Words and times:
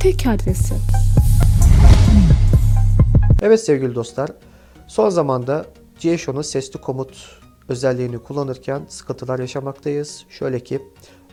tek 0.00 0.26
adresi. 0.26 0.74
Evet 3.42 3.60
sevgili 3.60 3.94
dostlar, 3.94 4.30
son 4.86 5.10
zamanda 5.10 5.66
GSHO'nun 6.02 6.42
sesli 6.42 6.80
komut 6.80 7.40
özelliğini 7.68 8.18
kullanırken 8.18 8.82
sıkıntılar 8.88 9.38
yaşamaktayız. 9.38 10.24
Şöyle 10.28 10.60
ki, 10.60 10.82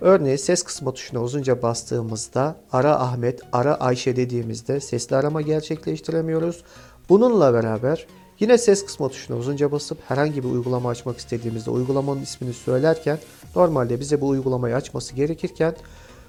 örneğin 0.01 0.37
ses 0.37 0.63
kısma 0.63 0.93
tuşuna 0.93 1.21
uzunca 1.21 1.61
bastığımızda 1.61 2.55
ara 2.71 2.99
Ahmet, 2.99 3.41
ara 3.53 3.75
Ayşe 3.75 4.15
dediğimizde 4.15 4.79
sesli 4.79 5.15
arama 5.15 5.41
gerçekleştiremiyoruz. 5.41 6.63
Bununla 7.09 7.53
beraber 7.53 8.07
yine 8.39 8.57
ses 8.57 8.85
kısma 8.85 9.09
tuşuna 9.09 9.37
uzunca 9.37 9.71
basıp 9.71 9.97
herhangi 10.07 10.43
bir 10.43 10.49
uygulama 10.49 10.89
açmak 10.89 11.17
istediğimizde 11.17 11.69
uygulamanın 11.69 12.21
ismini 12.21 12.53
söylerken 12.53 13.19
normalde 13.55 13.99
bize 13.99 14.21
bu 14.21 14.27
uygulamayı 14.27 14.75
açması 14.75 15.15
gerekirken 15.15 15.75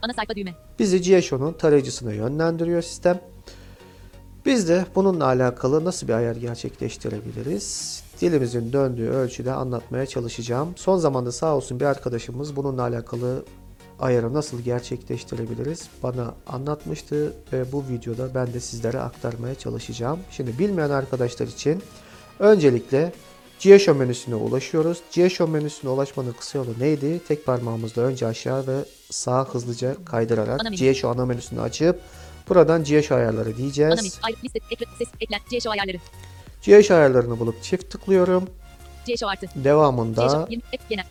Ana 0.02 0.12
sayfa 0.12 0.34
düğme. 0.36 0.54
bizi 0.78 1.00
GSHO'nun 1.02 1.52
tarayıcısına 1.52 2.12
yönlendiriyor 2.12 2.82
sistem. 2.82 3.20
Biz 4.46 4.68
de 4.68 4.86
bununla 4.94 5.24
alakalı 5.24 5.84
nasıl 5.84 6.08
bir 6.08 6.12
ayar 6.12 6.36
gerçekleştirebiliriz? 6.36 8.02
Dilimizin 8.20 8.72
döndüğü 8.72 9.08
ölçüde 9.08 9.52
anlatmaya 9.52 10.06
çalışacağım. 10.06 10.68
Son 10.76 10.96
zamanda 10.96 11.32
sağ 11.32 11.56
olsun 11.56 11.80
bir 11.80 11.84
arkadaşımız 11.84 12.56
bununla 12.56 12.82
alakalı 12.82 13.44
ayarı 14.00 14.34
nasıl 14.34 14.60
gerçekleştirebiliriz 14.60 15.88
bana 16.02 16.34
anlatmıştı 16.46 17.32
ve 17.52 17.72
bu 17.72 17.84
videoda 17.88 18.34
ben 18.34 18.52
de 18.52 18.60
sizlere 18.60 19.00
aktarmaya 19.00 19.54
çalışacağım. 19.54 20.18
Şimdi 20.30 20.58
bilmeyen 20.58 20.90
arkadaşlar 20.90 21.46
için 21.46 21.82
öncelikle 22.38 23.12
GSHO 23.64 23.94
menüsüne 23.94 24.34
ulaşıyoruz. 24.34 24.98
GSHO 25.14 25.48
menüsüne 25.48 25.90
ulaşmanın 25.90 26.32
kısa 26.32 26.58
yolu 26.58 26.74
neydi? 26.78 27.20
Tek 27.28 27.46
parmağımızla 27.46 28.02
önce 28.02 28.26
aşağı 28.26 28.66
ve 28.66 28.84
sağa 29.10 29.44
hızlıca 29.44 29.96
kaydırarak. 30.04 30.60
GSHO 30.78 31.08
ana 31.08 31.26
menüsünü 31.26 31.60
açıp 31.60 32.00
buradan 32.48 32.84
GSHO 32.84 33.14
ayarları 33.14 33.56
diyeceğiz. 33.56 34.20
GSHO 36.66 36.94
ayarlarını 36.94 37.38
bulup 37.38 37.62
çift 37.62 37.90
tıklıyorum. 37.90 38.44
CSO 39.04 39.26
artı. 39.26 39.46
Devamında 39.54 40.28
CSO 40.28 40.46
20. 40.50 40.62
F 40.62 40.78
genel. 40.88 41.04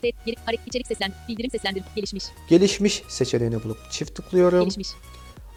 İçerik 0.66 0.86
seslen. 0.86 1.12
Bildirim 1.28 1.50
seslendir. 1.50 1.82
Gelişmiş. 1.96 2.24
gelişmiş 2.48 3.02
seçeneğini 3.08 3.62
bulup 3.64 3.78
çift 3.90 4.14
tıklıyorum. 4.14 4.60
Gelişmiş. 4.60 4.88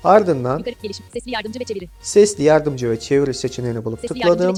Ardından 0.03 0.57
Yukarı. 0.57 0.75
Gelişmiş. 0.83 1.09
Sesli 1.13 1.31
yardımcı 1.31 1.59
ve 1.59 1.63
çeviri. 1.63 1.89
sesli 2.01 2.43
yardımcı 2.43 2.89
ve 2.89 2.99
çeviri 2.99 3.33
seçeneğini 3.33 3.85
bulup 3.85 3.99
Sesli 3.99 4.13
tıkladım. 4.15 4.55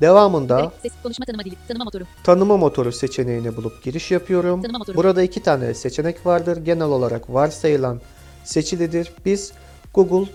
Devamında. 0.00 0.72
Ses. 0.82 0.92
Konuşma 1.02 1.26
tanıma 1.26 1.44
dili. 1.44 1.54
Tanıma 1.68 1.84
motoru. 1.84 2.04
tanıma 2.24 2.56
motoru 2.56 2.92
seçeneğini 2.92 3.56
bulup 3.56 3.82
giriş 3.82 4.10
yapıyorum. 4.10 4.62
Tanıma 4.62 4.78
motoru. 4.78 4.96
Burada 4.96 5.22
iki 5.22 5.42
tane 5.42 5.74
seçenek 5.74 6.26
vardır. 6.26 6.56
Genel 6.64 6.86
olarak 6.86 7.34
varsayılan 7.34 8.00
seçilidir. 8.44 9.12
Biz 9.26 9.52
Google 9.94 10.30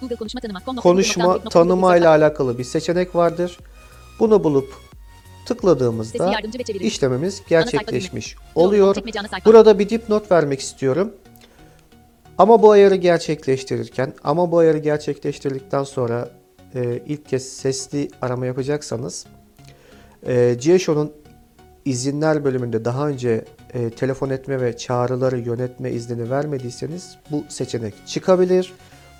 Google 0.00 0.16
konuşma 0.16 0.40
tanıma. 0.40 0.60
konuşma 0.82 1.38
tanıma 1.38 1.96
ile 1.96 2.08
alakalı 2.08 2.58
bir 2.58 2.64
seçenek 2.64 3.14
vardır. 3.14 3.58
Bunu 4.20 4.44
bulup 4.44 4.74
tıkladığımızda 5.46 6.40
işlemimiz 6.80 7.42
gerçekleşmiş 7.48 8.36
oluyor. 8.54 8.96
Burada 9.44 9.78
bir 9.78 9.88
dipnot 9.88 10.32
vermek 10.32 10.60
istiyorum. 10.60 11.12
Ama 12.38 12.62
bu 12.62 12.70
ayarı 12.70 12.94
gerçekleştirirken, 12.94 14.14
ama 14.24 14.52
bu 14.52 14.58
ayarı 14.58 14.78
gerçekleştirdikten 14.78 15.84
sonra 15.84 16.30
e, 16.74 17.02
ilk 17.06 17.28
kez 17.28 17.48
sesli 17.48 18.08
arama 18.22 18.46
yapacaksanız, 18.46 19.26
e, 20.26 20.56
GSHO'nun 20.64 21.12
izinler 21.84 22.44
bölümünde 22.44 22.84
daha 22.84 23.08
önce 23.08 23.44
e, 23.74 23.90
telefon 23.90 24.30
etme 24.30 24.60
ve 24.60 24.76
çağrıları 24.76 25.38
yönetme 25.38 25.90
iznini 25.90 26.30
vermediyseniz 26.30 27.16
bu 27.30 27.44
seçenek 27.48 27.94
çıkabilir. 28.06 28.72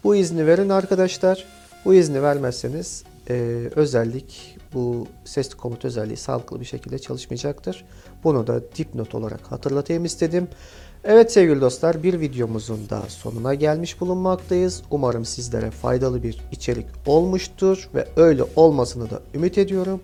Bu 0.05 0.17
izni 0.17 0.47
verin 0.47 0.69
arkadaşlar. 0.69 1.45
Bu 1.85 1.95
izni 1.95 2.23
vermezseniz 2.23 3.05
e, 3.33 3.71
özellik 3.77 4.59
bu 4.75 5.07
sesli 5.25 5.57
komut 5.57 5.85
özelliği 5.85 6.17
sağlıklı 6.17 6.61
bir 6.61 6.65
şekilde 6.65 6.99
çalışmayacaktır. 6.99 7.85
Bunu 8.25 8.47
da 8.47 8.63
dipnot 8.77 9.15
olarak 9.15 9.53
hatırlatayım 9.53 10.05
istedim. 10.05 10.49
Evet 11.05 11.33
sevgili 11.33 11.61
dostlar 11.61 12.03
bir 12.03 12.21
videomuzun 12.21 12.91
da 12.91 13.03
sonuna 13.09 13.55
gelmiş 13.55 14.01
bulunmaktayız. 14.01 14.83
Umarım 14.91 15.25
sizlere 15.25 15.71
faydalı 15.71 16.23
bir 16.23 16.41
içerik 16.53 16.87
olmuştur 17.07 17.89
ve 17.95 18.09
öyle 18.17 18.45
olmasını 18.57 19.11
da 19.11 19.21
ümit 19.35 19.59
ediyorum. 19.59 20.01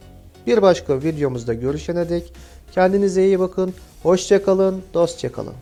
Bir 0.46 0.62
başka 0.62 1.02
videomuzda 1.02 1.54
görüşene 1.54 2.08
dek 2.08 2.32
kendinize 2.72 3.24
iyi 3.24 3.40
bakın, 3.40 3.74
hoşçakalın, 4.02 4.82
dostça 4.94 5.32
kalın. 5.32 5.54